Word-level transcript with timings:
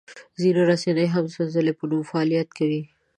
ځینې 0.41 0.61
رسنۍ 0.69 1.07
هم 1.13 1.23
د 1.27 1.31
سنځلې 1.35 1.73
په 1.79 1.83
نوم 1.89 2.01
فعالیت 2.09 2.49
کوي. 2.57 2.81